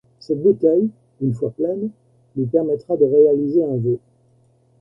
[0.19, 0.89] Cette bouteille,
[1.21, 1.91] une fois pleine,
[2.35, 3.99] lui permettra de réaliser un vœu.